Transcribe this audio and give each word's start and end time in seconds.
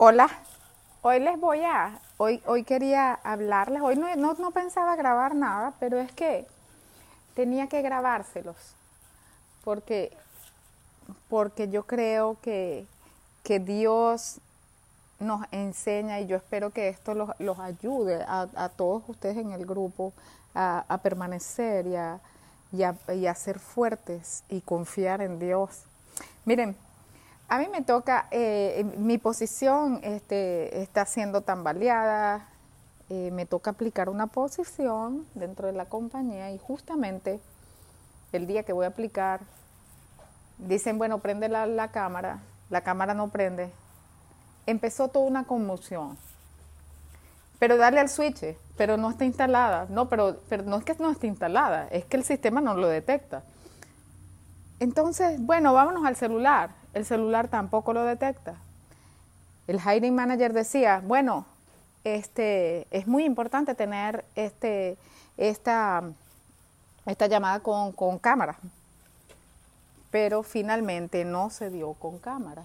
Hola, 0.00 0.28
hoy 1.02 1.18
les 1.18 1.40
voy 1.40 1.64
a, 1.64 1.98
hoy, 2.18 2.40
hoy 2.46 2.62
quería 2.62 3.14
hablarles, 3.14 3.82
hoy 3.82 3.96
no, 3.96 4.14
no, 4.14 4.34
no 4.34 4.52
pensaba 4.52 4.94
grabar 4.94 5.34
nada, 5.34 5.74
pero 5.80 5.98
es 5.98 6.12
que 6.12 6.46
tenía 7.34 7.66
que 7.66 7.82
grabárselos, 7.82 8.54
porque, 9.64 10.16
porque 11.28 11.68
yo 11.68 11.82
creo 11.82 12.36
que, 12.40 12.86
que 13.42 13.58
Dios 13.58 14.38
nos 15.18 15.44
enseña 15.50 16.20
y 16.20 16.28
yo 16.28 16.36
espero 16.36 16.70
que 16.70 16.88
esto 16.88 17.14
los, 17.14 17.30
los 17.40 17.58
ayude 17.58 18.22
a, 18.22 18.46
a, 18.54 18.68
todos 18.68 19.02
ustedes 19.08 19.38
en 19.38 19.50
el 19.50 19.66
grupo 19.66 20.12
a, 20.54 20.84
a 20.88 20.98
permanecer 20.98 21.88
y 21.88 21.96
a, 21.96 22.20
y, 22.70 22.84
y 23.14 23.26
a 23.26 23.34
ser 23.34 23.58
fuertes 23.58 24.44
y 24.48 24.60
confiar 24.60 25.22
en 25.22 25.40
Dios. 25.40 25.82
Miren, 26.44 26.76
a 27.48 27.58
mí 27.58 27.66
me 27.68 27.82
toca, 27.82 28.28
eh, 28.30 28.84
mi 28.98 29.16
posición 29.16 30.00
este, 30.02 30.82
está 30.82 31.06
siendo 31.06 31.40
tambaleada, 31.40 32.46
eh, 33.08 33.30
me 33.32 33.46
toca 33.46 33.70
aplicar 33.70 34.10
una 34.10 34.26
posición 34.26 35.26
dentro 35.34 35.66
de 35.66 35.72
la 35.72 35.86
compañía 35.86 36.50
y 36.50 36.58
justamente 36.58 37.40
el 38.32 38.46
día 38.46 38.64
que 38.64 38.74
voy 38.74 38.84
a 38.84 38.88
aplicar, 38.88 39.40
dicen, 40.58 40.98
bueno, 40.98 41.20
prende 41.20 41.48
la, 41.48 41.88
cámara, 41.88 42.40
la 42.68 42.82
cámara 42.82 43.14
no 43.14 43.28
prende. 43.28 43.70
Empezó 44.66 45.08
toda 45.08 45.24
una 45.24 45.44
conmoción. 45.44 46.18
Pero 47.58 47.78
dale 47.78 47.98
al 47.98 48.10
switch, 48.10 48.56
pero 48.76 48.98
no 48.98 49.08
está 49.08 49.24
instalada. 49.24 49.86
No, 49.88 50.10
pero, 50.10 50.36
pero 50.50 50.64
no 50.64 50.76
es 50.76 50.84
que 50.84 50.94
no 50.98 51.10
esté 51.10 51.26
instalada, 51.26 51.88
es 51.88 52.04
que 52.04 52.18
el 52.18 52.24
sistema 52.24 52.60
no 52.60 52.74
lo 52.74 52.88
detecta. 52.88 53.42
Entonces, 54.80 55.40
bueno, 55.40 55.72
vámonos 55.72 56.04
al 56.04 56.14
celular 56.14 56.77
el 56.94 57.04
celular 57.04 57.48
tampoco 57.48 57.92
lo 57.92 58.04
detecta. 58.04 58.56
El 59.66 59.80
hiring 59.80 60.14
manager 60.14 60.52
decía, 60.52 61.02
bueno, 61.04 61.46
este, 62.04 62.86
es 62.90 63.06
muy 63.06 63.24
importante 63.24 63.74
tener 63.74 64.24
este, 64.34 64.96
esta, 65.36 66.02
esta 67.06 67.26
llamada 67.26 67.60
con, 67.60 67.92
con 67.92 68.18
cámara, 68.18 68.58
pero 70.10 70.42
finalmente 70.42 71.24
no 71.24 71.50
se 71.50 71.70
dio 71.70 71.92
con 71.94 72.18
cámara. 72.18 72.64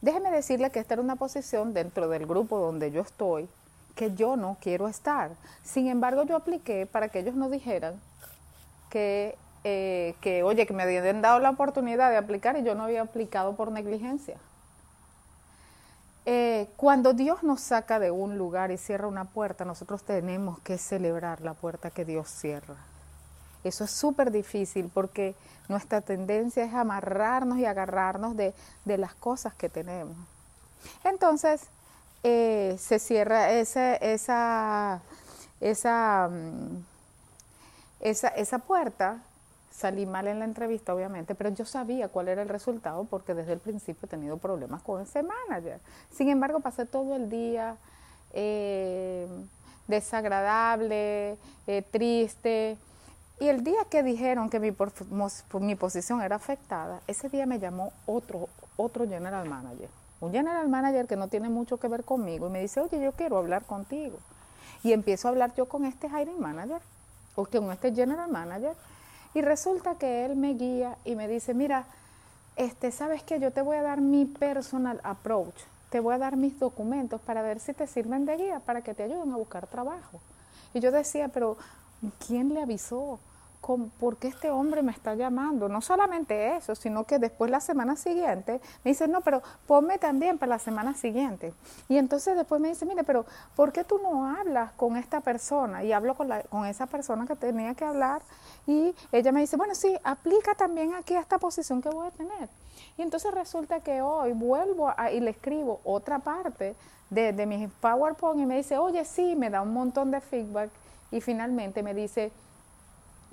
Déjeme 0.00 0.30
decirle 0.30 0.70
que 0.70 0.80
esta 0.80 0.94
era 0.94 1.02
una 1.02 1.16
posición 1.16 1.74
dentro 1.74 2.08
del 2.08 2.26
grupo 2.26 2.58
donde 2.58 2.90
yo 2.90 3.02
estoy 3.02 3.48
que 3.94 4.14
yo 4.14 4.36
no 4.36 4.56
quiero 4.60 4.88
estar. 4.88 5.32
Sin 5.62 5.88
embargo, 5.88 6.22
yo 6.22 6.36
apliqué 6.36 6.86
para 6.86 7.08
que 7.08 7.18
ellos 7.18 7.34
no 7.34 7.50
dijeran 7.50 8.00
que 8.88 9.36
eh, 9.64 10.14
que, 10.20 10.42
oye, 10.42 10.66
que 10.66 10.72
me 10.72 10.82
habían 10.82 11.22
dado 11.22 11.38
la 11.38 11.50
oportunidad 11.50 12.10
de 12.10 12.16
aplicar 12.16 12.56
y 12.56 12.62
yo 12.62 12.74
no 12.74 12.84
había 12.84 13.02
aplicado 13.02 13.54
por 13.54 13.70
negligencia. 13.70 14.36
Eh, 16.26 16.68
cuando 16.76 17.12
Dios 17.12 17.42
nos 17.42 17.60
saca 17.60 17.98
de 17.98 18.10
un 18.10 18.38
lugar 18.38 18.70
y 18.70 18.78
cierra 18.78 19.06
una 19.06 19.24
puerta, 19.24 19.64
nosotros 19.64 20.02
tenemos 20.02 20.58
que 20.60 20.78
celebrar 20.78 21.40
la 21.40 21.54
puerta 21.54 21.90
que 21.90 22.04
Dios 22.04 22.28
cierra. 22.28 22.76
Eso 23.64 23.84
es 23.84 23.90
súper 23.90 24.30
difícil 24.30 24.90
porque 24.92 25.34
nuestra 25.68 26.00
tendencia 26.00 26.64
es 26.64 26.74
amarrarnos 26.74 27.58
y 27.58 27.64
agarrarnos 27.64 28.36
de, 28.36 28.54
de 28.84 28.98
las 28.98 29.14
cosas 29.14 29.54
que 29.54 29.68
tenemos. 29.68 30.16
Entonces, 31.04 31.62
eh, 32.22 32.76
se 32.78 32.98
cierra 32.98 33.50
esa, 33.52 33.94
esa, 33.96 35.00
mm, 36.30 36.76
esa, 38.00 38.28
esa 38.28 38.58
puerta 38.58 39.18
Salí 39.80 40.04
mal 40.04 40.28
en 40.28 40.40
la 40.40 40.44
entrevista, 40.44 40.94
obviamente, 40.94 41.34
pero 41.34 41.48
yo 41.48 41.64
sabía 41.64 42.08
cuál 42.08 42.28
era 42.28 42.42
el 42.42 42.50
resultado 42.50 43.04
porque 43.04 43.32
desde 43.32 43.54
el 43.54 43.60
principio 43.60 44.04
he 44.04 44.08
tenido 44.10 44.36
problemas 44.36 44.82
con 44.82 45.00
ese 45.00 45.22
manager. 45.22 45.80
Sin 46.12 46.28
embargo, 46.28 46.60
pasé 46.60 46.84
todo 46.84 47.16
el 47.16 47.30
día 47.30 47.78
eh, 48.34 49.26
desagradable, 49.88 51.38
eh, 51.66 51.82
triste. 51.90 52.76
Y 53.40 53.48
el 53.48 53.64
día 53.64 53.86
que 53.88 54.02
dijeron 54.02 54.50
que 54.50 54.60
mi, 54.60 54.70
mi 55.60 55.74
posición 55.76 56.20
era 56.20 56.36
afectada, 56.36 57.00
ese 57.06 57.30
día 57.30 57.46
me 57.46 57.58
llamó 57.58 57.94
otro, 58.04 58.50
otro 58.76 59.08
general 59.08 59.48
manager. 59.48 59.88
Un 60.20 60.30
general 60.30 60.68
manager 60.68 61.06
que 61.06 61.16
no 61.16 61.28
tiene 61.28 61.48
mucho 61.48 61.78
que 61.78 61.88
ver 61.88 62.04
conmigo 62.04 62.48
y 62.48 62.50
me 62.50 62.60
dice, 62.60 62.80
oye, 62.80 63.02
yo 63.02 63.12
quiero 63.12 63.38
hablar 63.38 63.64
contigo. 63.64 64.18
Y 64.82 64.92
empiezo 64.92 65.28
a 65.28 65.30
hablar 65.30 65.54
yo 65.54 65.64
con 65.70 65.86
este 65.86 66.06
hiring 66.06 66.38
manager 66.38 66.82
o 67.34 67.46
con 67.46 67.72
este 67.72 67.94
general 67.94 68.30
manager 68.30 68.74
y 69.34 69.42
resulta 69.42 69.94
que 69.94 70.24
él 70.24 70.36
me 70.36 70.54
guía 70.54 70.96
y 71.04 71.14
me 71.14 71.28
dice, 71.28 71.54
mira, 71.54 71.84
este, 72.56 72.90
sabes 72.90 73.22
que 73.22 73.38
yo 73.38 73.52
te 73.52 73.62
voy 73.62 73.76
a 73.76 73.82
dar 73.82 74.00
mi 74.00 74.26
personal 74.26 75.00
approach, 75.04 75.54
te 75.90 76.00
voy 76.00 76.14
a 76.14 76.18
dar 76.18 76.36
mis 76.36 76.58
documentos 76.58 77.20
para 77.20 77.42
ver 77.42 77.60
si 77.60 77.72
te 77.72 77.86
sirven 77.86 78.26
de 78.26 78.36
guía, 78.36 78.60
para 78.60 78.82
que 78.82 78.94
te 78.94 79.04
ayuden 79.04 79.32
a 79.32 79.36
buscar 79.36 79.66
trabajo. 79.66 80.20
Y 80.74 80.80
yo 80.80 80.92
decía, 80.92 81.28
pero 81.28 81.56
¿quién 82.26 82.54
le 82.54 82.62
avisó? 82.62 83.18
¿Por 83.60 84.16
qué 84.16 84.28
este 84.28 84.50
hombre 84.50 84.82
me 84.82 84.90
está 84.90 85.14
llamando? 85.14 85.68
No 85.68 85.80
solamente 85.80 86.56
eso, 86.56 86.74
sino 86.74 87.04
que 87.04 87.18
después 87.18 87.50
la 87.50 87.60
semana 87.60 87.94
siguiente 87.94 88.60
me 88.84 88.90
dice, 88.90 89.06
no, 89.06 89.20
pero 89.20 89.42
ponme 89.66 89.98
también 89.98 90.38
para 90.38 90.50
la 90.50 90.58
semana 90.58 90.94
siguiente. 90.94 91.52
Y 91.88 91.98
entonces 91.98 92.36
después 92.36 92.60
me 92.60 92.68
dice, 92.68 92.86
mire, 92.86 93.04
pero 93.04 93.26
¿por 93.54 93.72
qué 93.72 93.84
tú 93.84 93.98
no 94.02 94.26
hablas 94.26 94.72
con 94.72 94.96
esta 94.96 95.20
persona? 95.20 95.84
Y 95.84 95.92
hablo 95.92 96.14
con, 96.14 96.30
con 96.48 96.66
esa 96.66 96.86
persona 96.86 97.26
que 97.26 97.36
tenía 97.36 97.74
que 97.74 97.84
hablar 97.84 98.22
y 98.66 98.94
ella 99.12 99.32
me 99.32 99.40
dice, 99.40 99.56
bueno, 99.56 99.74
sí, 99.74 99.96
aplica 100.04 100.54
también 100.54 100.94
aquí 100.94 101.14
a 101.14 101.20
esta 101.20 101.38
posición 101.38 101.82
que 101.82 101.90
voy 101.90 102.06
a 102.06 102.10
tener. 102.10 102.48
Y 102.96 103.02
entonces 103.02 103.32
resulta 103.32 103.80
que 103.80 104.02
hoy 104.02 104.32
vuelvo 104.32 104.92
y 105.12 105.20
le 105.20 105.30
escribo 105.30 105.80
otra 105.84 106.18
parte 106.18 106.74
de, 107.08 107.32
de 107.32 107.46
mis 107.46 107.70
PowerPoint 107.80 108.40
y 108.40 108.46
me 108.46 108.56
dice, 108.56 108.78
oye, 108.78 109.04
sí, 109.04 109.36
me 109.36 109.50
da 109.50 109.62
un 109.62 109.72
montón 109.72 110.10
de 110.10 110.20
feedback 110.20 110.70
y 111.10 111.20
finalmente 111.20 111.82
me 111.82 111.94
dice, 111.94 112.32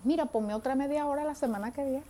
mira, 0.07 0.25
ponme 0.25 0.55
otra 0.55 0.73
media 0.73 1.05
hora 1.05 1.25
la 1.25 1.35
semana 1.35 1.71
que 1.71 1.83
viene. 1.83 2.03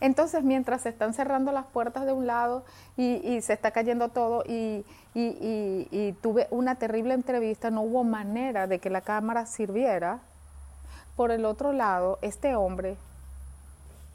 Entonces, 0.00 0.44
mientras 0.44 0.82
se 0.82 0.90
están 0.90 1.12
cerrando 1.12 1.50
las 1.50 1.66
puertas 1.66 2.06
de 2.06 2.12
un 2.12 2.26
lado 2.26 2.64
y, 2.96 3.40
se 3.42 3.52
está 3.52 3.72
cayendo 3.72 4.08
todo 4.10 4.44
y, 4.46 4.84
y, 5.14 6.12
tuve 6.22 6.46
una 6.50 6.76
terrible 6.76 7.14
entrevista, 7.14 7.70
no 7.70 7.82
hubo 7.82 8.04
manera 8.04 8.66
de 8.66 8.78
que 8.78 8.90
la 8.90 9.00
cámara 9.00 9.46
sirviera. 9.46 10.20
Por 11.16 11.30
el 11.30 11.44
otro 11.44 11.72
lado, 11.72 12.18
este 12.22 12.54
hombre 12.54 12.96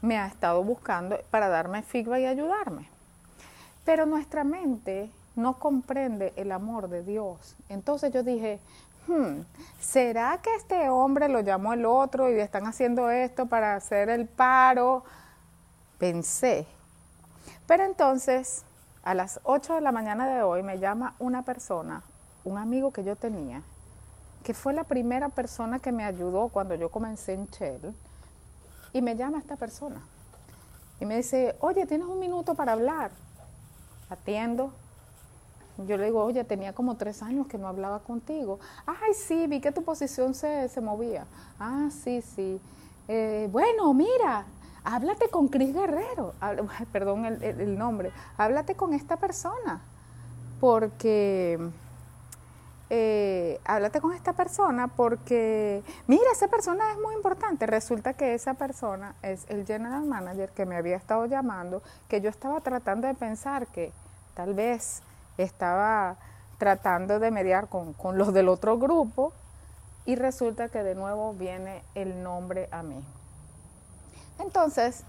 me 0.00 0.18
ha 0.18 0.26
estado 0.26 0.62
buscando 0.62 1.18
para 1.30 1.48
darme 1.48 1.82
feedback 1.82 2.20
y 2.20 2.26
ayudarme. 2.26 2.88
Pero 3.84 4.06
nuestra 4.06 4.44
mente 4.44 5.10
no 5.36 5.58
comprende 5.58 6.32
el 6.36 6.52
amor 6.52 6.88
de 6.88 7.02
Dios. 7.02 7.56
Entonces 7.68 8.12
yo 8.12 8.22
dije, 8.22 8.60
Hmm, 9.10 9.42
¿será 9.80 10.38
que 10.40 10.54
este 10.54 10.88
hombre 10.88 11.28
lo 11.28 11.40
llamó 11.40 11.72
el 11.72 11.84
otro 11.84 12.30
y 12.30 12.38
están 12.38 12.68
haciendo 12.68 13.10
esto 13.10 13.46
para 13.46 13.74
hacer 13.74 14.08
el 14.08 14.28
paro? 14.28 15.02
Pensé. 15.98 16.64
Pero 17.66 17.84
entonces, 17.84 18.62
a 19.02 19.14
las 19.14 19.40
8 19.42 19.74
de 19.74 19.80
la 19.80 19.90
mañana 19.90 20.28
de 20.28 20.42
hoy, 20.42 20.62
me 20.62 20.78
llama 20.78 21.16
una 21.18 21.42
persona, 21.42 22.04
un 22.44 22.56
amigo 22.56 22.92
que 22.92 23.02
yo 23.02 23.16
tenía, 23.16 23.62
que 24.44 24.54
fue 24.54 24.72
la 24.74 24.84
primera 24.84 25.28
persona 25.28 25.80
que 25.80 25.90
me 25.90 26.04
ayudó 26.04 26.46
cuando 26.46 26.76
yo 26.76 26.88
comencé 26.88 27.32
en 27.32 27.48
Shell, 27.48 27.92
y 28.92 29.02
me 29.02 29.16
llama 29.16 29.38
esta 29.38 29.56
persona. 29.56 30.00
Y 31.00 31.04
me 31.04 31.16
dice, 31.16 31.56
oye, 31.58 31.84
¿tienes 31.84 32.06
un 32.06 32.20
minuto 32.20 32.54
para 32.54 32.74
hablar? 32.74 33.10
Atiendo, 34.08 34.72
yo 35.78 35.96
le 35.96 36.06
digo, 36.06 36.22
oye, 36.22 36.44
tenía 36.44 36.72
como 36.72 36.96
tres 36.96 37.22
años 37.22 37.46
que 37.46 37.58
no 37.58 37.68
hablaba 37.68 38.00
contigo. 38.00 38.58
Ay, 38.86 39.14
sí, 39.14 39.46
vi 39.46 39.60
que 39.60 39.72
tu 39.72 39.82
posición 39.82 40.34
se, 40.34 40.68
se 40.68 40.80
movía. 40.80 41.26
Ah, 41.58 41.88
sí, 41.90 42.22
sí. 42.22 42.60
Eh, 43.08 43.48
bueno, 43.50 43.92
mira, 43.94 44.44
háblate 44.84 45.28
con 45.28 45.48
Cris 45.48 45.74
Guerrero. 45.74 46.34
perdón 46.92 47.26
el, 47.26 47.42
el, 47.42 47.78
nombre. 47.78 48.12
Háblate 48.36 48.74
con 48.74 48.94
esta 48.94 49.16
persona. 49.16 49.80
Porque, 50.60 51.58
eh, 52.90 53.58
háblate 53.64 54.00
con 54.00 54.12
esta 54.12 54.34
persona 54.34 54.88
porque, 54.88 55.82
mira, 56.06 56.30
esa 56.32 56.48
persona 56.48 56.92
es 56.92 56.98
muy 56.98 57.14
importante. 57.14 57.66
Resulta 57.66 58.12
que 58.12 58.34
esa 58.34 58.54
persona 58.54 59.14
es 59.22 59.46
el 59.48 59.64
general 59.64 60.04
manager 60.04 60.50
que 60.50 60.66
me 60.66 60.76
había 60.76 60.96
estado 60.96 61.24
llamando, 61.24 61.82
que 62.08 62.20
yo 62.20 62.28
estaba 62.28 62.60
tratando 62.60 63.06
de 63.06 63.14
pensar 63.14 63.68
que 63.68 63.92
tal 64.34 64.54
vez 64.54 65.02
estaba 65.38 66.16
tratando 66.58 67.18
de 67.18 67.30
mediar 67.30 67.68
con, 67.68 67.94
con 67.94 68.18
los 68.18 68.32
del 68.34 68.48
otro 68.48 68.78
grupo 68.78 69.32
y 70.04 70.16
resulta 70.16 70.68
que 70.68 70.82
de 70.82 70.94
nuevo 70.94 71.32
viene 71.32 71.82
el 71.94 72.22
nombre 72.22 72.68
a 72.70 72.82
mí. 72.82 73.02
Entonces, 74.38 75.04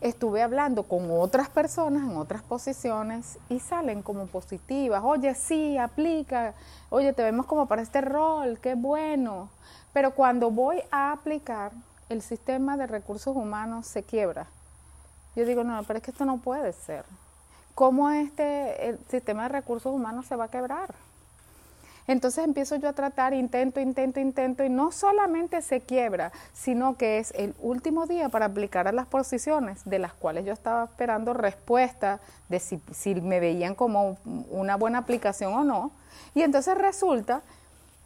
estuve 0.00 0.42
hablando 0.42 0.82
con 0.82 1.08
otras 1.10 1.48
personas 1.48 2.02
en 2.02 2.16
otras 2.16 2.42
posiciones 2.42 3.38
y 3.48 3.60
salen 3.60 4.02
como 4.02 4.26
positivas. 4.26 5.02
Oye, 5.04 5.34
sí, 5.34 5.78
aplica. 5.78 6.54
Oye, 6.90 7.12
te 7.12 7.22
vemos 7.22 7.46
como 7.46 7.66
para 7.66 7.82
este 7.82 8.00
rol, 8.00 8.58
qué 8.60 8.74
bueno. 8.74 9.50
Pero 9.92 10.14
cuando 10.14 10.50
voy 10.50 10.82
a 10.90 11.12
aplicar, 11.12 11.72
el 12.08 12.22
sistema 12.22 12.76
de 12.76 12.86
recursos 12.86 13.36
humanos 13.36 13.86
se 13.86 14.02
quiebra. 14.02 14.46
Yo 15.36 15.46
digo, 15.46 15.64
no, 15.64 15.82
pero 15.84 15.98
es 15.98 16.04
que 16.04 16.10
esto 16.10 16.24
no 16.24 16.38
puede 16.38 16.72
ser 16.72 17.04
cómo 17.74 18.10
este 18.10 18.88
el 18.88 18.98
sistema 19.08 19.44
de 19.44 19.48
recursos 19.50 19.92
humanos 19.94 20.26
se 20.26 20.36
va 20.36 20.44
a 20.44 20.50
quebrar. 20.50 20.94
Entonces 22.06 22.44
empiezo 22.44 22.76
yo 22.76 22.88
a 22.88 22.92
tratar, 22.94 23.32
intento, 23.32 23.80
intento, 23.80 24.18
intento, 24.18 24.64
y 24.64 24.68
no 24.68 24.90
solamente 24.90 25.62
se 25.62 25.80
quiebra, 25.80 26.32
sino 26.52 26.96
que 26.96 27.18
es 27.18 27.32
el 27.36 27.54
último 27.60 28.06
día 28.06 28.28
para 28.28 28.46
aplicar 28.46 28.88
a 28.88 28.92
las 28.92 29.06
posiciones 29.06 29.84
de 29.84 30.00
las 30.00 30.12
cuales 30.12 30.44
yo 30.44 30.52
estaba 30.52 30.84
esperando 30.84 31.32
respuesta 31.32 32.20
de 32.48 32.58
si, 32.58 33.14
me 33.14 33.38
veían 33.38 33.74
como 33.74 34.18
una 34.50 34.76
buena 34.76 34.98
aplicación 34.98 35.54
o 35.54 35.64
no. 35.64 35.92
Y 36.34 36.42
entonces 36.42 36.76
resulta, 36.76 37.42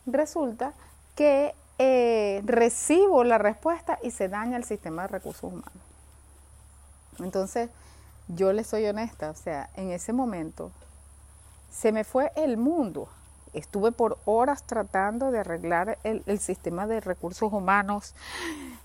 resulta 0.04 0.74
que 1.14 1.54
eh, 1.78 2.42
recibo 2.44 3.24
la 3.24 3.38
respuesta 3.38 3.98
y 4.02 4.10
se 4.10 4.28
daña 4.28 4.58
el 4.58 4.64
sistema 4.64 5.02
de 5.02 5.08
recursos 5.08 5.44
humanos. 5.44 5.72
Entonces, 7.18 7.70
yo 8.28 8.52
le 8.52 8.64
soy 8.64 8.87
honesta, 8.87 9.31
o 9.31 9.34
sea, 9.34 9.70
en 9.76 9.90
ese 9.90 10.12
momento 10.12 10.73
se 11.70 11.93
me 11.93 12.05
fue 12.05 12.32
el 12.37 12.56
mundo. 12.56 13.08
Estuve 13.52 13.93
por 13.93 14.19
horas 14.25 14.64
tratando 14.64 15.31
de 15.31 15.40
arreglar 15.40 15.99
el, 16.05 16.38
sistema 16.38 16.87
de 16.87 17.00
recursos 17.00 17.52
humanos, 17.52 18.14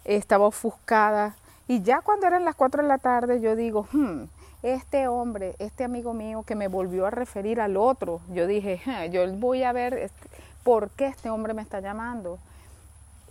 estaba 0.06 0.46
ofuscada 0.46 1.36
y 1.68 1.82
ya 1.82 2.02
cuando 2.02 2.28
eran 2.28 2.46
las 2.46 2.56
4 2.56 2.84
de 2.84 2.88
la 2.88 2.98
tarde 2.98 3.42
yo 3.42 3.56
digo, 3.56 3.88
hmm, 3.92 4.24
este 4.64 5.08
hombre, 5.08 5.56
este 5.60 5.84
amigo 5.84 6.14
mío 6.14 6.44
que 6.44 6.56
me 6.56 6.68
volvió 6.68 7.06
a 7.06 7.12
referir 7.12 7.60
al 7.60 7.78
otro, 7.78 8.22
yo 8.30 8.48
dije, 8.48 8.82
yo 9.12 9.30
voy 9.36 9.64
a 9.64 9.72
ver 9.74 9.94
este, 9.94 10.30
por 10.64 10.90
qué 10.92 11.08
este 11.08 11.30
hombre 11.30 11.54
me 11.54 11.62
está 11.62 11.80
llamando. 11.80 12.40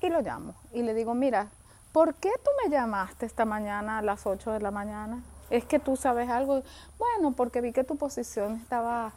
Y 0.02 0.08
lo 0.08 0.22
llamo 0.22 0.54
y 0.72 0.82
le 0.82 0.94
digo, 0.94 1.14
mira, 1.14 1.48
¿por 1.92 2.14
qué 2.14 2.30
tú 2.42 2.50
me 2.64 2.70
llamaste 2.70 3.26
esta 3.26 3.44
mañana 3.44 3.98
a 3.98 4.02
las 4.02 4.26
8 4.26 4.52
de 4.52 4.60
la 4.60 4.70
mañana? 4.70 5.22
Es 5.50 5.64
que 5.64 5.78
tú 5.78 5.96
sabes 5.96 6.30
algo. 6.30 6.62
Bueno, 6.98 7.32
porque 7.32 7.60
vi 7.60 7.72
que 7.72 7.84
tu 7.84 7.96
posición 7.96 8.56
estaba 8.56 9.12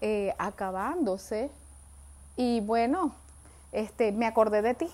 eh, 0.00 0.34
acabándose 0.38 1.50
y 2.36 2.60
bueno, 2.60 3.12
este, 3.72 4.12
me 4.12 4.26
acordé 4.26 4.62
de 4.62 4.74
ti. 4.74 4.88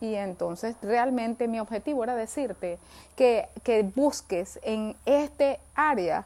Y 0.00 0.14
entonces 0.14 0.76
realmente 0.82 1.46
mi 1.46 1.60
objetivo 1.60 2.04
era 2.04 2.14
decirte 2.14 2.78
que, 3.16 3.48
que 3.62 3.82
busques 3.82 4.58
en 4.62 4.96
este 5.04 5.60
área, 5.74 6.24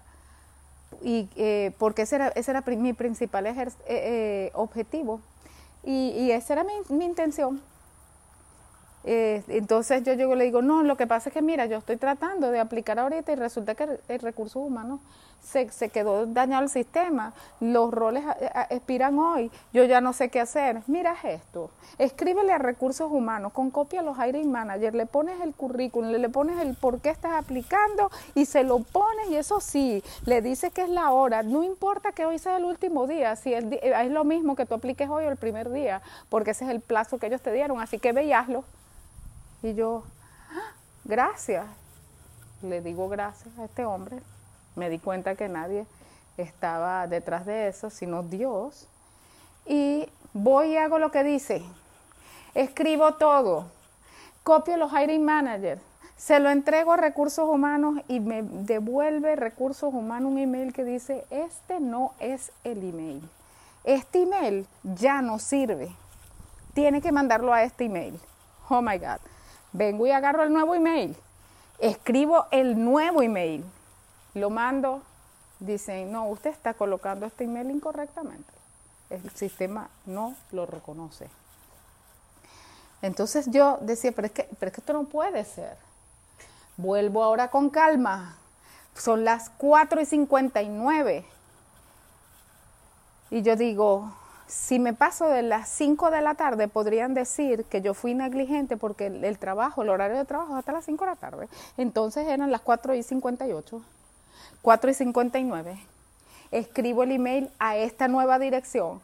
y, 1.02 1.28
eh, 1.36 1.72
porque 1.78 2.02
ese 2.02 2.16
era, 2.16 2.28
ese 2.28 2.52
era 2.52 2.62
mi 2.66 2.92
principal 2.92 3.46
eh, 3.88 4.50
objetivo. 4.54 5.20
Y, 5.82 6.10
y, 6.10 6.30
esa 6.30 6.54
era 6.54 6.64
mi, 6.64 6.72
mi 6.88 7.04
intención, 7.04 7.60
eh, 9.06 9.42
entonces 9.48 10.02
yo 10.02 10.34
le 10.34 10.44
digo, 10.44 10.62
no, 10.62 10.82
lo 10.82 10.96
que 10.96 11.06
pasa 11.06 11.28
es 11.28 11.34
que 11.34 11.42
mira, 11.42 11.66
yo 11.66 11.76
estoy 11.76 11.98
tratando 11.98 12.50
de 12.50 12.58
aplicar 12.58 12.98
ahorita 12.98 13.32
y 13.32 13.34
resulta 13.34 13.74
que 13.74 13.98
el, 14.08 14.18
recurso 14.18 14.60
humano 14.60 14.98
se, 15.42 15.70
se, 15.70 15.90
quedó 15.90 16.24
dañado 16.24 16.62
el 16.62 16.70
sistema, 16.70 17.34
los 17.60 17.92
roles 17.92 18.24
expiran 18.70 19.18
hoy, 19.18 19.50
yo 19.74 19.84
ya 19.84 20.00
no 20.00 20.14
sé 20.14 20.30
qué 20.30 20.40
hacer. 20.40 20.80
Mira 20.86 21.14
esto, 21.22 21.70
escríbele 21.98 22.54
a 22.54 22.56
recursos 22.56 23.12
humanos 23.12 23.52
con 23.52 23.70
copia 23.70 24.00
a 24.00 24.02
los 24.02 24.16
hiring 24.16 24.50
managers, 24.50 24.96
le 24.96 25.04
pones 25.04 25.38
el 25.42 25.52
currículum, 25.52 26.10
le, 26.10 26.28
pones 26.30 26.58
el 26.60 26.74
por 26.74 27.02
qué 27.02 27.10
estás 27.10 27.34
aplicando 27.34 28.10
y 28.34 28.46
se 28.46 28.64
lo 28.64 28.78
pones 28.78 29.28
y 29.28 29.36
eso 29.36 29.60
sí, 29.60 30.02
le 30.24 30.40
dices 30.40 30.72
que 30.72 30.80
es 30.80 30.88
la 30.88 31.10
hora, 31.10 31.42
no 31.42 31.62
importa 31.62 32.12
que 32.12 32.24
hoy 32.24 32.38
sea 32.38 32.56
el 32.56 32.64
último 32.64 33.06
día, 33.06 33.36
si 33.36 33.52
es, 33.52 33.66
es 33.70 34.10
lo 34.10 34.24
mismo 34.24 34.56
que 34.56 34.64
tú 34.64 34.74
apliques 34.74 35.10
hoy 35.10 35.26
o 35.26 35.30
el 35.30 35.36
primer 35.36 35.70
día, 35.70 36.00
porque 36.30 36.52
ese 36.52 36.64
es 36.64 36.70
el 36.70 36.80
plazo 36.80 37.18
que 37.18 37.26
ellos 37.26 37.42
te 37.42 37.52
dieron, 37.52 37.82
así 37.82 37.98
que 37.98 38.12
veíaslo. 38.12 38.64
Y 39.64 39.72
yo, 39.72 40.02
gracias. 41.04 41.64
Le 42.60 42.82
digo 42.82 43.08
gracias 43.08 43.58
a 43.58 43.64
este 43.64 43.86
hombre. 43.86 44.20
Me 44.76 44.90
di 44.90 44.98
cuenta 44.98 45.36
que 45.36 45.48
nadie 45.48 45.86
estaba 46.36 47.06
detrás 47.06 47.46
de 47.46 47.68
eso, 47.68 47.88
sino 47.88 48.22
Dios. 48.22 48.86
Y 49.64 50.06
voy 50.34 50.72
y 50.72 50.76
hago 50.76 50.98
lo 50.98 51.10
que 51.10 51.24
dice. 51.24 51.62
Escribo 52.54 53.14
todo. 53.14 53.70
Copio 54.42 54.76
los 54.76 54.92
hiring 54.92 55.24
managers. 55.24 55.80
Se 56.18 56.40
lo 56.40 56.50
entrego 56.50 56.92
a 56.92 56.98
recursos 56.98 57.48
humanos 57.48 58.02
y 58.06 58.20
me 58.20 58.42
devuelve 58.42 59.34
recursos 59.34 59.94
humanos 59.94 60.32
un 60.32 60.38
email 60.40 60.74
que 60.74 60.84
dice, 60.84 61.24
este 61.30 61.80
no 61.80 62.12
es 62.18 62.52
el 62.64 62.86
email. 62.86 63.26
Este 63.84 64.24
email 64.24 64.66
ya 64.82 65.22
no 65.22 65.38
sirve. 65.38 65.90
Tiene 66.74 67.00
que 67.00 67.12
mandarlo 67.12 67.54
a 67.54 67.62
este 67.62 67.86
email. 67.86 68.20
Oh 68.68 68.82
my 68.82 68.98
God. 68.98 69.20
Vengo 69.74 70.06
y 70.06 70.12
agarro 70.12 70.44
el 70.44 70.52
nuevo 70.52 70.74
email. 70.76 71.16
Escribo 71.80 72.46
el 72.52 72.82
nuevo 72.82 73.22
email. 73.22 73.64
Lo 74.34 74.48
mando. 74.48 75.02
Dicen, 75.58 76.12
no, 76.12 76.28
usted 76.28 76.50
está 76.50 76.74
colocando 76.74 77.26
este 77.26 77.42
email 77.42 77.70
incorrectamente. 77.72 78.52
El 79.10 79.28
sistema 79.30 79.90
no 80.06 80.36
lo 80.52 80.64
reconoce. 80.64 81.28
Entonces 83.02 83.50
yo 83.50 83.78
decía, 83.80 84.12
pero 84.12 84.26
es 84.26 84.32
que, 84.32 84.48
pero 84.60 84.68
es 84.68 84.74
que 84.74 84.80
esto 84.80 84.92
no 84.92 85.04
puede 85.04 85.44
ser. 85.44 85.76
Vuelvo 86.76 87.24
ahora 87.24 87.50
con 87.50 87.68
calma. 87.68 88.36
Son 88.94 89.24
las 89.24 89.50
4 89.58 90.00
y 90.00 90.06
59. 90.06 91.26
Y 93.30 93.42
yo 93.42 93.56
digo, 93.56 94.12
si 94.46 94.78
me 94.78 94.92
paso 94.92 95.26
de 95.26 95.42
las 95.42 95.68
5 95.70 96.10
de 96.10 96.20
la 96.20 96.34
tarde, 96.34 96.68
podrían 96.68 97.14
decir 97.14 97.64
que 97.64 97.80
yo 97.80 97.94
fui 97.94 98.14
negligente 98.14 98.76
porque 98.76 99.06
el, 99.06 99.38
trabajo, 99.38 99.82
el 99.82 99.88
horario 99.88 100.18
de 100.18 100.24
trabajo 100.24 100.52
es 100.52 100.58
hasta 100.58 100.72
las 100.72 100.84
5 100.84 101.04
de 101.04 101.10
la 101.10 101.16
tarde. 101.16 101.48
Entonces 101.76 102.26
eran 102.28 102.50
las 102.50 102.60
4 102.60 102.94
y 102.94 103.02
58, 103.02 103.82
4 104.62 104.90
y 104.90 104.94
59. 104.94 105.78
Escribo 106.50 107.02
el 107.02 107.12
email 107.12 107.50
a 107.58 107.76
esta 107.76 108.06
nueva 108.08 108.38
dirección. 108.38 109.00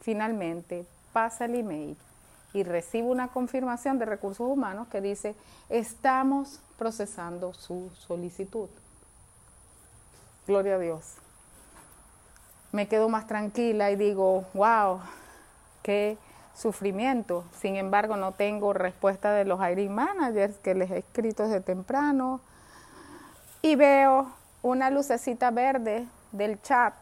Finalmente 0.00 0.86
pasa 1.12 1.46
el 1.46 1.54
email 1.54 1.96
y 2.52 2.62
recibo 2.62 3.10
una 3.10 3.28
confirmación 3.28 3.98
de 3.98 4.04
recursos 4.04 4.46
humanos 4.46 4.88
que 4.88 5.00
dice, 5.00 5.34
estamos 5.68 6.60
procesando 6.76 7.54
su 7.54 7.90
solicitud. 8.06 8.68
Gloria 10.46 10.76
a 10.76 10.78
Dios 10.78 11.16
me 12.72 12.88
quedo 12.88 13.08
más 13.08 13.26
tranquila 13.26 13.90
y 13.90 13.96
digo, 13.96 14.44
wow, 14.54 15.00
qué 15.82 16.18
sufrimiento. 16.54 17.44
Sin 17.60 17.76
embargo, 17.76 18.16
no 18.16 18.32
tengo 18.32 18.72
respuesta 18.72 19.32
de 19.32 19.44
los 19.44 19.60
hiring 19.60 19.94
managers 19.94 20.58
que 20.58 20.74
les 20.74 20.90
he 20.90 20.98
escrito 20.98 21.44
desde 21.44 21.60
temprano. 21.60 22.40
Y 23.62 23.76
veo 23.76 24.30
una 24.62 24.90
lucecita 24.90 25.50
verde 25.50 26.06
del 26.32 26.60
chat, 26.60 26.94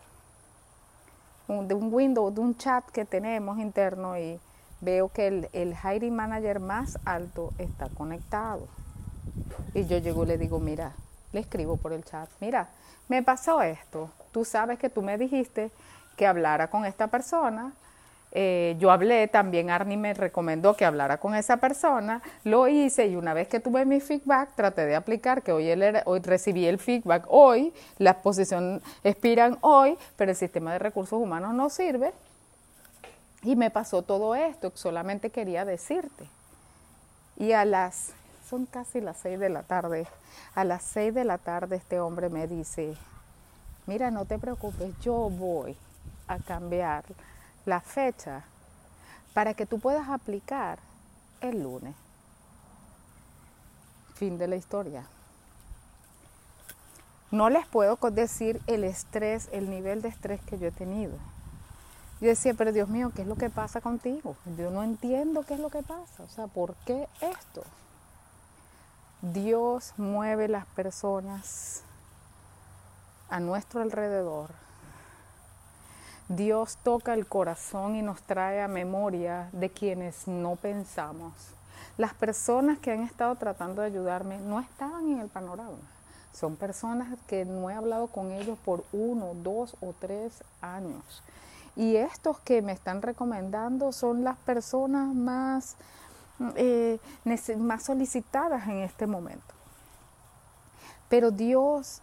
de 1.48 1.74
un 1.74 1.92
window, 1.92 2.30
de 2.32 2.40
un 2.40 2.56
chat 2.56 2.84
que 2.90 3.04
tenemos 3.04 3.58
interno 3.58 4.18
y 4.18 4.38
veo 4.80 5.08
que 5.08 5.26
el, 5.26 5.48
el 5.52 5.74
hiring 5.74 6.14
manager 6.14 6.60
más 6.60 6.98
alto 7.04 7.52
está 7.58 7.88
conectado. 7.88 8.68
Y 9.74 9.86
yo 9.86 9.98
llego 9.98 10.24
y 10.24 10.26
le 10.26 10.38
digo, 10.38 10.58
mira, 10.58 10.92
le 11.36 11.40
escribo 11.42 11.76
por 11.76 11.92
el 11.92 12.02
chat, 12.02 12.30
mira, 12.40 12.68
me 13.08 13.22
pasó 13.22 13.60
esto, 13.60 14.10
tú 14.32 14.44
sabes 14.44 14.78
que 14.78 14.88
tú 14.88 15.02
me 15.02 15.18
dijiste 15.18 15.70
que 16.16 16.26
hablara 16.26 16.68
con 16.68 16.86
esta 16.86 17.08
persona, 17.08 17.72
eh, 18.32 18.74
yo 18.78 18.90
hablé, 18.90 19.28
también 19.28 19.68
Arnie 19.68 19.98
me 19.98 20.14
recomendó 20.14 20.74
que 20.74 20.86
hablara 20.86 21.18
con 21.18 21.34
esa 21.34 21.58
persona, 21.58 22.22
lo 22.44 22.68
hice 22.68 23.06
y 23.06 23.16
una 23.16 23.34
vez 23.34 23.48
que 23.48 23.60
tuve 23.60 23.84
mi 23.84 24.00
feedback 24.00 24.54
traté 24.54 24.86
de 24.86 24.96
aplicar, 24.96 25.42
que 25.42 25.52
hoy, 25.52 25.70
hoy 26.06 26.20
recibí 26.20 26.66
el 26.66 26.78
feedback 26.78 27.26
hoy, 27.28 27.74
las 27.98 28.16
posiciones 28.16 28.82
expiran 29.04 29.58
hoy, 29.60 29.98
pero 30.16 30.30
el 30.30 30.36
sistema 30.36 30.72
de 30.72 30.78
recursos 30.78 31.20
humanos 31.20 31.52
no 31.52 31.68
sirve. 31.68 32.12
Y 33.42 33.56
me 33.56 33.70
pasó 33.70 34.02
todo 34.02 34.34
esto, 34.34 34.72
solamente 34.74 35.30
quería 35.30 35.64
decirte. 35.64 36.26
Y 37.36 37.52
a 37.52 37.64
las, 37.64 38.12
son 38.48 38.66
casi 38.66 39.00
las 39.00 39.18
seis 39.18 39.38
de 39.38 39.48
la 39.48 39.62
tarde, 39.62 40.06
a 40.54 40.64
las 40.64 40.82
seis 40.82 41.12
de 41.14 41.24
la 41.24 41.38
tarde 41.38 41.76
este 41.76 42.00
hombre 42.00 42.28
me 42.28 42.46
dice, 42.46 42.96
mira, 43.86 44.10
no 44.10 44.24
te 44.24 44.38
preocupes, 44.38 44.96
yo 45.00 45.30
voy 45.30 45.76
a 46.28 46.38
cambiar 46.38 47.04
la 47.64 47.80
fecha 47.80 48.44
para 49.34 49.54
que 49.54 49.66
tú 49.66 49.78
puedas 49.78 50.08
aplicar 50.08 50.78
el 51.40 51.62
lunes. 51.62 51.94
Fin 54.14 54.38
de 54.38 54.48
la 54.48 54.56
historia. 54.56 55.04
No 57.30 57.50
les 57.50 57.66
puedo 57.66 57.98
decir 58.10 58.62
el 58.66 58.84
estrés, 58.84 59.48
el 59.52 59.68
nivel 59.68 60.00
de 60.00 60.08
estrés 60.08 60.40
que 60.42 60.58
yo 60.58 60.68
he 60.68 60.72
tenido. 60.72 61.12
Yo 62.20 62.28
decía, 62.28 62.54
pero 62.54 62.72
Dios 62.72 62.88
mío, 62.88 63.12
¿qué 63.14 63.22
es 63.22 63.28
lo 63.28 63.34
que 63.34 63.50
pasa 63.50 63.80
contigo? 63.82 64.36
Yo 64.56 64.70
no 64.70 64.82
entiendo 64.82 65.42
qué 65.42 65.54
es 65.54 65.60
lo 65.60 65.68
que 65.68 65.82
pasa. 65.82 66.22
O 66.22 66.28
sea, 66.28 66.46
¿por 66.46 66.74
qué 66.86 67.08
esto? 67.20 67.62
Dios 69.32 69.92
mueve 69.96 70.46
las 70.46 70.66
personas 70.66 71.82
a 73.28 73.40
nuestro 73.40 73.82
alrededor. 73.82 74.50
Dios 76.28 76.78
toca 76.84 77.12
el 77.12 77.26
corazón 77.26 77.96
y 77.96 78.02
nos 78.02 78.22
trae 78.22 78.62
a 78.62 78.68
memoria 78.68 79.48
de 79.50 79.68
quienes 79.68 80.28
no 80.28 80.54
pensamos. 80.54 81.32
Las 81.98 82.14
personas 82.14 82.78
que 82.78 82.92
han 82.92 83.02
estado 83.02 83.34
tratando 83.34 83.82
de 83.82 83.88
ayudarme 83.88 84.38
no 84.38 84.60
estaban 84.60 85.08
en 85.08 85.18
el 85.18 85.28
panorama. 85.28 85.78
Son 86.32 86.54
personas 86.54 87.08
que 87.26 87.44
no 87.44 87.68
he 87.68 87.74
hablado 87.74 88.06
con 88.06 88.30
ellos 88.30 88.56
por 88.64 88.84
uno, 88.92 89.32
dos 89.42 89.74
o 89.80 89.92
tres 89.98 90.44
años. 90.60 91.24
Y 91.74 91.96
estos 91.96 92.38
que 92.38 92.62
me 92.62 92.70
están 92.70 93.02
recomendando 93.02 93.90
son 93.90 94.22
las 94.22 94.36
personas 94.36 95.12
más, 95.16 95.74
eh, 96.56 96.98
más 97.58 97.84
solicitadas 97.84 98.66
en 98.68 98.78
este 98.78 99.06
momento. 99.06 99.54
Pero 101.08 101.30
Dios 101.30 102.02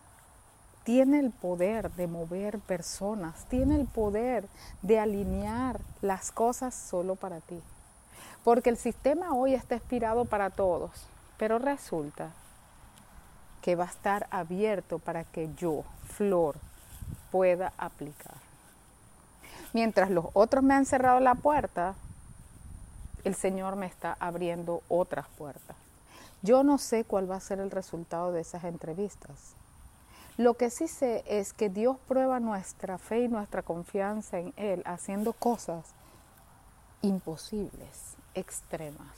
tiene 0.84 1.20
el 1.20 1.32
poder 1.32 1.92
de 1.92 2.08
mover 2.08 2.60
personas, 2.60 3.46
tiene 3.46 3.76
el 3.76 3.88
poder 3.88 4.48
de 4.82 5.00
alinear 5.00 5.80
las 6.02 6.32
cosas 6.32 6.74
solo 6.74 7.16
para 7.16 7.40
ti. 7.40 7.62
Porque 8.44 8.70
el 8.70 8.78
sistema 8.78 9.34
hoy 9.34 9.54
está 9.54 9.76
expirado 9.76 10.26
para 10.26 10.50
todos, 10.50 10.92
pero 11.38 11.60
resulta 11.60 12.32
que 13.62 13.76
va 13.76 13.86
a 13.86 13.88
estar 13.88 14.28
abierto 14.30 15.00
para 15.00 15.24
que 15.24 15.50
yo, 15.56 15.84
Flor, 16.10 16.58
pueda 17.32 17.72
aplicar. 17.78 18.36
Mientras 19.72 20.12
los 20.12 20.26
otros 20.34 20.64
me 20.64 20.74
han 20.74 20.86
cerrado 20.86 21.22
la 21.22 21.36
puerta, 21.36 21.96
el 23.24 23.36
Señor 23.36 23.76
me 23.76 23.86
está 23.86 24.18
abriendo 24.20 24.82
otras 24.90 25.28
puertas. 25.38 25.76
Yo 26.42 26.64
no 26.64 26.78
sé 26.78 27.06
cuál 27.06 27.30
va 27.30 27.38
a 27.38 27.40
ser 27.40 27.60
el 27.60 27.72
resultado 27.72 28.32
de 28.32 28.42
esas 28.42 28.66
entrevistas. 28.66 29.56
Lo 30.38 30.56
que 30.56 30.70
sí 30.70 30.88
sé 30.88 31.24
es 31.28 31.54
que 31.54 31.70
Dios 31.70 31.98
prueba 32.08 32.40
nuestra 32.40 32.98
fe 32.98 33.22
y 33.22 33.28
nuestra 33.28 33.62
confianza 33.62 34.40
en 34.40 34.54
Él 34.58 34.82
haciendo 34.86 35.34
cosas 35.34 35.86
imposibles, 37.02 38.16
extremas. 38.34 39.16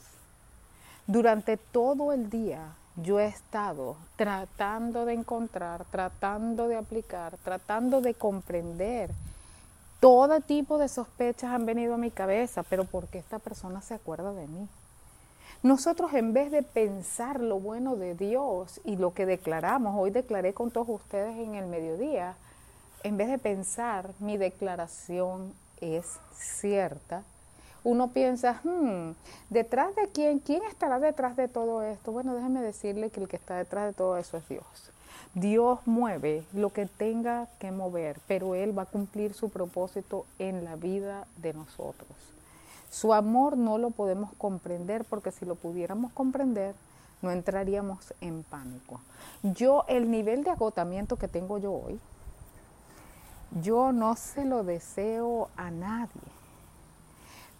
Durante 1.07 1.57
todo 1.57 2.11
el 2.11 2.29
día 2.29 2.73
yo 2.97 3.19
he 3.19 3.27
estado 3.27 3.95
tratando 4.15 5.05
de 5.05 5.13
encontrar, 5.13 5.85
tratando 5.85 6.67
de 6.67 6.77
aplicar, 6.77 7.37
tratando 7.43 8.01
de 8.01 8.13
comprender. 8.13 9.11
Todo 9.99 10.41
tipo 10.41 10.77
de 10.77 10.87
sospechas 10.87 11.51
han 11.51 11.65
venido 11.65 11.95
a 11.95 11.97
mi 11.97 12.11
cabeza, 12.11 12.63
pero 12.63 12.85
¿por 12.85 13.07
qué 13.07 13.17
esta 13.17 13.39
persona 13.39 13.81
se 13.81 13.93
acuerda 13.93 14.33
de 14.33 14.47
mí? 14.47 14.67
Nosotros 15.63 16.13
en 16.13 16.33
vez 16.33 16.51
de 16.51 16.61
pensar 16.61 17.39
lo 17.39 17.59
bueno 17.59 17.95
de 17.95 18.13
Dios 18.13 18.79
y 18.83 18.97
lo 18.97 19.13
que 19.13 19.25
declaramos, 19.25 19.95
hoy 19.97 20.11
declaré 20.11 20.53
con 20.53 20.69
todos 20.69 20.89
ustedes 20.89 21.35
en 21.37 21.55
el 21.55 21.65
mediodía, 21.65 22.35
en 23.03 23.17
vez 23.17 23.29
de 23.29 23.39
pensar 23.39 24.11
mi 24.19 24.37
declaración 24.37 25.53
es 25.81 26.19
cierta, 26.33 27.23
uno 27.85 28.09
piensa, 28.09 28.61
hmm, 28.63 29.11
detrás 29.51 29.95
de 29.95 30.07
quién, 30.07 30.39
quién 30.39 30.63
estará 30.63 30.99
detrás 30.99 31.35
de 31.35 31.47
todo 31.47 31.83
esto. 31.83 32.11
Bueno, 32.11 32.33
déjeme 32.33 32.61
decirle 32.61 33.11
que 33.11 33.21
el 33.21 33.27
que 33.27 33.35
está 33.35 33.55
detrás 33.55 33.85
de 33.85 33.93
todo 33.93 34.17
eso 34.17 34.37
es 34.37 34.49
Dios. 34.49 34.65
Dios 35.35 35.79
mueve 35.85 36.45
lo 36.53 36.71
que 36.71 36.85
tenga 36.85 37.47
que 37.59 37.69
mover, 37.69 38.21
pero 38.25 38.55
Él 38.55 38.77
va 38.77 38.83
a 38.83 38.87
cumplir 38.87 39.33
su 39.33 39.49
propósito 39.49 40.25
en 40.39 40.63
la 40.63 40.77
vida 40.77 41.27
de 41.37 41.53
nosotros. 41.53 42.09
Su 42.89 43.13
amor 43.13 43.57
no 43.57 43.77
lo 43.77 43.89
podemos 43.89 44.31
comprender 44.37 45.03
porque 45.03 45.33
si 45.33 45.45
lo 45.45 45.55
pudiéramos 45.55 46.13
comprender, 46.13 46.73
no 47.21 47.31
entraríamos 47.31 48.13
en 48.21 48.43
pánico. 48.43 49.01
Yo, 49.43 49.83
el 49.89 50.09
nivel 50.09 50.45
de 50.45 50.51
agotamiento 50.51 51.17
que 51.17 51.27
tengo 51.27 51.57
yo 51.57 51.73
hoy, 51.73 51.99
yo 53.61 53.91
no 53.91 54.15
se 54.15 54.45
lo 54.45 54.63
deseo 54.63 55.49
a 55.57 55.69
nadie. 55.69 56.21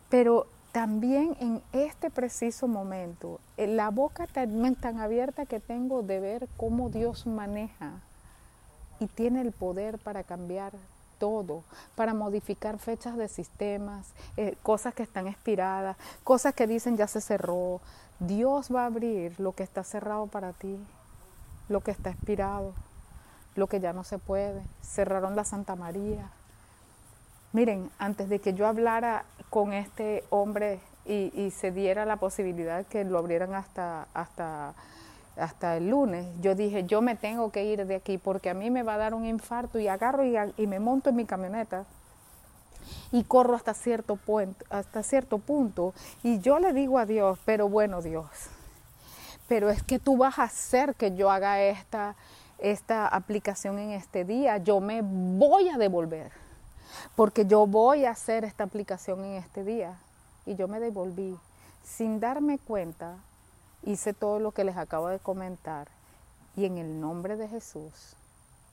Pero 0.10 0.48
también 0.75 1.38
en 1.39 1.63
este 1.72 2.12
preciso 2.12 2.67
momento, 2.67 3.39
eh, 3.55 3.65
la 3.65 3.91
boca 3.91 4.27
tan, 4.27 5.00
abierta 5.00 5.46
que 5.46 5.62
tengo 5.62 6.01
de 6.01 6.20
ver 6.20 6.50
cómo 6.58 6.89
Dios 6.89 7.25
maneja 7.25 8.01
y 9.00 9.08
tiene 9.08 9.39
el 9.39 9.53
poder 9.53 10.00
para 10.00 10.25
cambiar 10.25 10.74
todo, 11.17 11.63
para 11.96 12.13
modificar 12.13 12.77
fechas 12.77 13.15
de 13.15 13.29
sistemas, 13.29 14.12
eh, 14.36 14.58
cosas 14.63 14.94
que 14.94 15.03
están 15.03 15.27
expiradas, 15.27 15.96
cosas 16.25 16.53
que 16.53 16.67
dicen 16.67 16.98
ya 16.98 17.08
se 17.08 17.22
cerró. 17.22 17.79
Dios 18.20 18.67
va 18.70 18.84
a 18.84 18.88
abrir 18.88 19.39
lo 19.39 19.53
que 19.53 19.63
está 19.63 19.82
cerrado 19.86 20.27
para 20.27 20.51
ti, 20.51 20.77
lo 21.70 21.79
que 21.79 21.91
está 21.91 22.10
expirado, 22.10 22.74
lo 23.55 23.67
que 23.67 23.79
ya 23.79 23.94
no 23.94 24.03
se 24.03 24.17
puede. 24.17 24.62
Cerraron 24.82 25.38
la 25.38 25.46
Santa 25.46 25.77
María. 25.77 26.29
Miren, 27.56 27.90
antes 28.00 28.28
de 28.28 28.40
que 28.40 28.54
yo 28.54 28.68
hablara 28.68 29.24
con 29.50 29.72
este 29.72 30.26
hombre 30.30 30.82
y, 31.06 31.52
se 31.52 31.72
diera 31.72 32.04
la 32.04 32.18
posibilidad 32.18 32.86
que 32.86 33.06
lo 33.06 33.18
abrieran 33.18 33.54
hasta, 33.54 34.10
hasta 34.14 34.74
hasta 35.38 35.78
el 35.78 35.90
lunes, 35.90 36.26
yo 36.42 36.54
dije, 36.54 36.84
yo 36.84 37.02
me 37.02 37.16
tengo 37.16 37.54
que 37.54 37.64
ir 37.64 37.86
de 37.86 37.96
aquí 37.96 38.18
porque 38.18 38.50
a 38.50 38.54
mí 38.54 38.72
me 38.72 38.84
va 38.84 38.96
a 38.96 38.98
dar 38.98 39.14
un 39.14 39.26
infarto 39.26 39.80
y 39.80 39.88
agarro 39.88 40.26
y, 40.26 40.68
me 40.68 40.80
monto 40.82 41.12
en 41.12 41.16
mi 41.16 41.24
camioneta 41.24 41.86
y 43.14 43.24
corro 43.24 43.56
hasta 43.56 43.74
cierto, 43.74 44.20
hasta 44.70 45.02
cierto 45.02 45.38
punto 45.38 45.94
y 46.24 46.40
yo 46.40 46.60
le 46.60 46.74
digo 46.74 47.00
a 47.00 47.06
Dios, 47.06 47.40
pero 47.46 47.70
bueno 47.70 48.02
Dios, 48.02 48.28
pero 49.48 49.70
es 49.70 49.82
que 49.82 49.98
tú 49.98 50.18
vas 50.18 50.40
a 50.40 50.44
hacer 50.44 50.94
que 50.96 51.16
yo 51.16 51.32
haga 51.32 51.62
esta, 51.62 52.18
esta 52.58 53.08
aplicación 53.08 53.80
en 53.80 53.92
este 53.92 54.26
día, 54.26 54.58
yo 54.58 54.82
me 54.82 55.00
voy 55.02 55.70
a 55.70 55.78
devolver 55.78 56.45
porque 57.16 57.46
yo 57.46 57.68
voy 57.68 58.06
a 58.06 58.12
hacer 58.12 58.44
esta 58.44 58.64
aplicación 58.64 59.24
en 59.24 59.34
este 59.36 59.64
día 59.64 60.00
y 60.46 60.56
yo 60.56 60.68
me 60.68 60.80
devolví 60.80 61.38
sin 61.84 62.20
darme 62.20 62.58
cuenta 62.58 63.18
hice 63.84 64.14
todo 64.14 64.40
lo 64.40 64.52
que 64.52 64.64
les 64.64 64.78
acabo 64.78 65.08
de 65.08 65.20
comentar 65.20 65.88
y 66.56 66.66
en 66.66 66.78
el 66.78 67.00
nombre 67.00 67.38
de 67.38 67.48
Jesús 67.48 68.16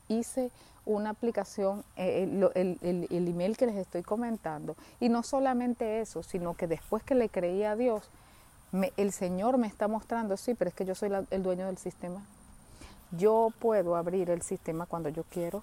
hice 0.08 0.50
una 0.84 1.10
aplicación, 1.10 1.84
eh, 1.96 2.24
el, 2.54 3.28
email 3.28 3.56
que 3.56 3.66
les 3.66 3.76
estoy 3.76 4.02
comentando. 4.02 4.76
Y 5.00 5.08
no 5.08 5.22
solamente 5.22 6.00
eso, 6.00 6.22
sino 6.22 6.54
que 6.54 6.66
después 6.66 7.02
que 7.02 7.14
le 7.14 7.28
creí 7.28 7.62
a 7.62 7.76
Dios, 7.76 8.02
el 8.96 9.12
Señor 9.12 9.58
me 9.58 9.66
está 9.66 9.86
mostrando, 9.86 10.36
sí, 10.36 10.54
pero 10.54 10.70
es 10.70 10.74
que 10.74 10.84
yo 10.84 10.94
soy 10.94 11.12
el 11.30 11.42
dueño 11.42 11.66
del 11.66 11.78
sistema. 11.78 12.24
Yo 13.12 13.50
puedo 13.58 13.96
abrir 13.96 14.30
el 14.30 14.42
sistema 14.42 14.86
cuando 14.86 15.08
yo 15.08 15.24
quiero. 15.24 15.62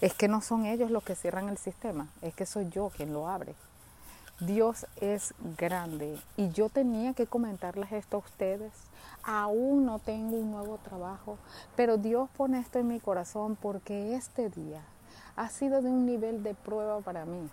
Es 0.00 0.14
que 0.14 0.28
no 0.28 0.40
son 0.40 0.64
ellos 0.64 0.90
los 0.90 1.04
que 1.04 1.14
cierran 1.14 1.50
el 1.50 1.58
sistema, 1.58 2.08
es 2.22 2.34
que 2.34 2.46
soy 2.46 2.70
yo 2.70 2.88
quien 2.88 3.12
lo 3.12 3.28
abre. 3.28 3.54
Dios 4.40 4.86
es 4.96 5.34
grande 5.58 6.18
y 6.38 6.48
yo 6.48 6.70
tenía 6.70 7.12
que 7.12 7.26
comentarles 7.26 7.92
esto 7.92 8.16
a 8.16 8.20
ustedes. 8.20 8.72
Aún 9.22 9.84
no 9.84 9.98
tengo 9.98 10.38
un 10.38 10.50
nuevo 10.50 10.78
trabajo, 10.78 11.36
pero 11.76 11.98
Dios 11.98 12.30
pone 12.34 12.58
esto 12.58 12.78
en 12.78 12.88
mi 12.88 13.00
corazón 13.00 13.58
porque 13.60 14.14
este 14.14 14.48
día 14.48 14.80
ha 15.36 15.50
sido 15.50 15.82
de 15.82 15.90
un 15.90 16.06
nivel 16.06 16.42
de 16.42 16.54
prueba 16.54 17.00
para 17.00 17.26
mí. 17.26 17.50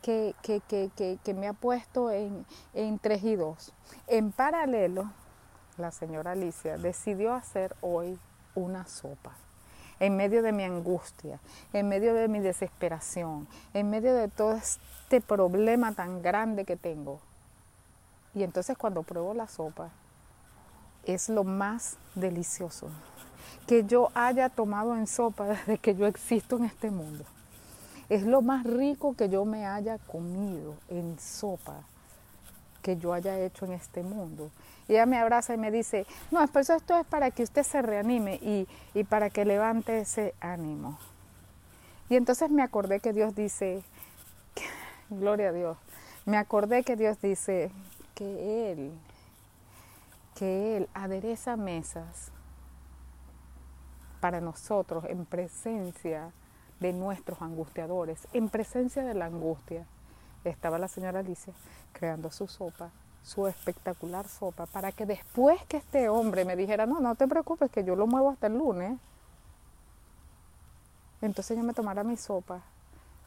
Que, 0.00 0.34
que, 0.42 1.34
me 1.34 1.46
ha 1.46 1.52
puesto 1.52 2.10
en, 2.10 2.44
en 2.74 2.98
3 2.98 3.22
y 3.22 3.36
2. 3.36 3.72
En 4.08 4.32
paralelo, 4.32 5.12
la 5.76 5.92
señora 5.92 6.32
Alicia 6.32 6.76
decidió 6.78 7.34
hacer 7.34 7.76
hoy 7.82 8.18
una 8.56 8.86
sopa 8.86 9.36
en 10.02 10.16
medio 10.16 10.42
de 10.42 10.50
mi 10.50 10.64
angustia, 10.64 11.38
en 11.72 11.88
medio 11.88 12.12
de 12.12 12.26
mi 12.26 12.40
desesperación, 12.40 13.46
en 13.72 13.88
medio 13.88 14.12
de 14.16 14.26
todo 14.26 14.54
este 14.54 15.20
problema 15.20 15.92
tan 15.92 16.22
grande 16.22 16.64
que 16.64 16.76
tengo. 16.76 17.20
Y 18.34 18.42
entonces 18.42 18.76
cuando 18.76 19.04
pruebo 19.04 19.32
la 19.32 19.46
sopa, 19.46 19.90
es 21.04 21.28
lo 21.28 21.44
más 21.44 21.98
delicioso 22.16 22.88
que 23.68 23.84
yo 23.84 24.10
haya 24.14 24.48
tomado 24.48 24.96
en 24.96 25.06
sopa 25.06 25.46
desde 25.46 25.78
que 25.78 25.94
yo 25.94 26.08
existo 26.08 26.56
en 26.56 26.64
este 26.64 26.90
mundo. 26.90 27.24
Es 28.08 28.24
lo 28.24 28.42
más 28.42 28.66
rico 28.66 29.14
que 29.14 29.28
yo 29.28 29.44
me 29.44 29.66
haya 29.66 29.98
comido 29.98 30.74
en 30.88 31.16
sopa 31.20 31.84
que 32.82 32.96
yo 32.96 33.12
haya 33.12 33.38
hecho 33.38 33.66
en 33.66 33.74
este 33.74 34.02
mundo. 34.02 34.50
Y 34.92 34.96
ella 34.96 35.06
me 35.06 35.16
abraza 35.16 35.54
y 35.54 35.56
me 35.56 35.70
dice, 35.70 36.04
no, 36.30 36.46
pero 36.48 36.74
esto 36.74 36.98
es 36.98 37.06
para 37.06 37.30
que 37.30 37.44
usted 37.44 37.62
se 37.62 37.80
reanime 37.80 38.34
y, 38.42 38.68
y 38.92 39.04
para 39.04 39.30
que 39.30 39.46
levante 39.46 40.00
ese 40.00 40.34
ánimo. 40.38 40.98
Y 42.10 42.16
entonces 42.16 42.50
me 42.50 42.62
acordé 42.62 43.00
que 43.00 43.14
Dios 43.14 43.34
dice, 43.34 43.82
gloria 45.08 45.48
a 45.48 45.52
Dios, 45.52 45.78
me 46.26 46.36
acordé 46.36 46.84
que 46.84 46.96
Dios 46.96 47.18
dice 47.22 47.72
que 48.14 48.70
Él, 48.70 48.92
que 50.34 50.76
Él 50.76 50.90
adereza 50.92 51.56
mesas 51.56 52.30
para 54.20 54.42
nosotros 54.42 55.04
en 55.08 55.24
presencia 55.24 56.32
de 56.80 56.92
nuestros 56.92 57.40
angustiadores, 57.40 58.28
en 58.34 58.50
presencia 58.50 59.02
de 59.04 59.14
la 59.14 59.24
angustia. 59.24 59.86
Estaba 60.44 60.78
la 60.78 60.88
señora 60.88 61.20
Alicia 61.20 61.54
creando 61.94 62.30
su 62.30 62.46
sopa 62.46 62.90
su 63.22 63.46
espectacular 63.46 64.28
sopa 64.28 64.66
para 64.66 64.92
que 64.92 65.06
después 65.06 65.62
que 65.66 65.76
este 65.76 66.08
hombre 66.08 66.44
me 66.44 66.56
dijera, 66.56 66.86
no, 66.86 67.00
no 67.00 67.14
te 67.14 67.28
preocupes, 67.28 67.70
que 67.70 67.84
yo 67.84 67.96
lo 67.96 68.06
muevo 68.06 68.30
hasta 68.30 68.48
el 68.48 68.58
lunes, 68.58 68.98
entonces 71.20 71.56
yo 71.56 71.62
me 71.62 71.74
tomara 71.74 72.02
mi 72.02 72.16
sopa. 72.16 72.62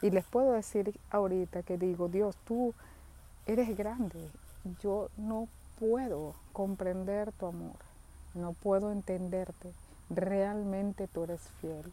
Y 0.01 0.09
les 0.09 0.25
puedo 0.25 0.51
decir 0.51 0.99
ahorita 1.09 1.63
que 1.63 1.77
digo, 1.77 2.09
Dios, 2.09 2.35
tú 2.45 2.73
eres 3.45 3.75
grande, 3.77 4.29
yo 4.81 5.09
no 5.17 5.47
puedo 5.79 6.35
comprender 6.51 7.31
tu 7.31 7.47
amor, 7.47 7.77
no 8.33 8.53
puedo 8.53 8.91
entenderte, 8.91 9.71
realmente 10.09 11.07
tú 11.07 11.23
eres 11.23 11.41
fiel. 11.61 11.91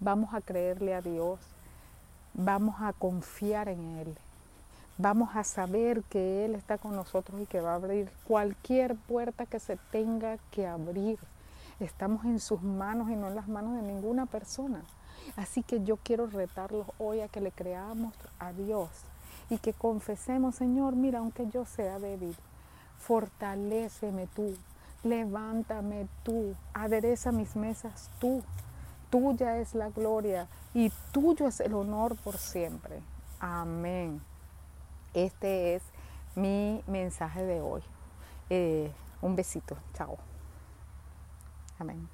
Vamos 0.00 0.34
a 0.34 0.40
creerle 0.42 0.94
a 0.94 1.00
Dios, 1.00 1.40
vamos 2.34 2.76
a 2.80 2.92
confiar 2.92 3.68
en 3.68 3.98
Él, 3.98 4.18
vamos 4.98 5.36
a 5.36 5.44
saber 5.44 6.02
que 6.02 6.44
Él 6.44 6.54
está 6.54 6.76
con 6.76 6.94
nosotros 6.94 7.40
y 7.40 7.46
que 7.46 7.60
va 7.60 7.72
a 7.72 7.76
abrir 7.76 8.10
cualquier 8.26 8.96
puerta 8.96 9.46
que 9.46 9.60
se 9.60 9.76
tenga 9.90 10.38
que 10.50 10.66
abrir. 10.66 11.18
Estamos 11.80 12.24
en 12.24 12.40
sus 12.40 12.60
manos 12.62 13.08
y 13.08 13.14
no 13.14 13.28
en 13.28 13.36
las 13.36 13.48
manos 13.48 13.76
de 13.76 13.82
ninguna 13.82 14.26
persona. 14.26 14.82
Así 15.36 15.62
que 15.62 15.84
yo 15.84 15.96
quiero 15.96 16.26
retarlos 16.26 16.88
hoy 16.98 17.20
a 17.20 17.28
que 17.28 17.40
le 17.40 17.52
creamos 17.52 18.14
a 18.40 18.52
Dios 18.52 18.88
y 19.50 19.58
que 19.58 19.72
confesemos, 19.72 20.56
Señor, 20.56 20.96
mira, 20.96 21.20
aunque 21.20 21.46
yo 21.46 21.64
sea 21.64 21.98
débil, 22.00 22.34
fortaléceme 22.98 24.26
tú, 24.26 24.56
levántame 25.04 26.08
tú, 26.24 26.54
adereza 26.74 27.30
mis 27.30 27.54
mesas 27.54 28.10
tú. 28.18 28.42
Tuya 29.10 29.58
es 29.58 29.74
la 29.74 29.88
gloria 29.88 30.48
y 30.74 30.92
tuyo 31.12 31.46
es 31.46 31.60
el 31.60 31.72
honor 31.74 32.16
por 32.16 32.36
siempre. 32.36 33.00
Amén. 33.40 34.20
Este 35.14 35.74
es 35.74 35.82
mi 36.34 36.82
mensaje 36.86 37.42
de 37.44 37.60
hoy. 37.60 37.82
Eh, 38.50 38.92
un 39.22 39.34
besito. 39.36 39.76
Chao. 39.94 40.18
Amén. 41.78 42.06